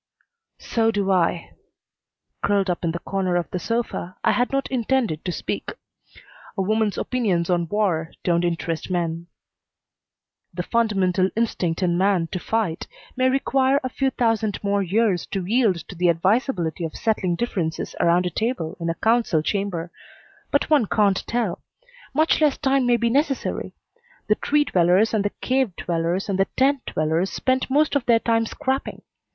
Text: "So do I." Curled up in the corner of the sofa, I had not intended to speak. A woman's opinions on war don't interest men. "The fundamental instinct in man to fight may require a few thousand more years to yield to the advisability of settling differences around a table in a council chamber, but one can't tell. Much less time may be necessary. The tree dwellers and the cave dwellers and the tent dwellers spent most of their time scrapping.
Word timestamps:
"So 0.57 0.89
do 0.89 1.11
I." 1.11 1.51
Curled 2.41 2.71
up 2.71 2.83
in 2.83 2.89
the 2.91 2.97
corner 2.97 3.35
of 3.35 3.47
the 3.51 3.59
sofa, 3.59 4.15
I 4.23 4.31
had 4.31 4.51
not 4.51 4.67
intended 4.71 5.23
to 5.23 5.31
speak. 5.31 5.73
A 6.57 6.61
woman's 6.63 6.97
opinions 6.97 7.51
on 7.51 7.67
war 7.67 8.11
don't 8.23 8.43
interest 8.43 8.89
men. 8.89 9.27
"The 10.55 10.63
fundamental 10.63 11.29
instinct 11.35 11.83
in 11.83 11.99
man 11.99 12.29
to 12.31 12.39
fight 12.39 12.87
may 13.15 13.29
require 13.29 13.79
a 13.83 13.89
few 13.89 14.09
thousand 14.09 14.57
more 14.63 14.81
years 14.81 15.27
to 15.27 15.45
yield 15.45 15.75
to 15.87 15.93
the 15.93 16.09
advisability 16.09 16.83
of 16.83 16.95
settling 16.95 17.35
differences 17.35 17.95
around 17.99 18.25
a 18.25 18.31
table 18.31 18.75
in 18.79 18.89
a 18.89 18.95
council 18.95 19.43
chamber, 19.43 19.91
but 20.49 20.67
one 20.67 20.87
can't 20.87 21.23
tell. 21.27 21.61
Much 22.11 22.41
less 22.41 22.57
time 22.57 22.87
may 22.87 22.97
be 22.97 23.11
necessary. 23.11 23.75
The 24.25 24.33
tree 24.33 24.63
dwellers 24.63 25.13
and 25.13 25.23
the 25.23 25.29
cave 25.41 25.75
dwellers 25.75 26.27
and 26.27 26.39
the 26.39 26.47
tent 26.57 26.85
dwellers 26.87 27.29
spent 27.29 27.69
most 27.69 27.95
of 27.95 28.07
their 28.07 28.17
time 28.19 28.47
scrapping. 28.47 29.03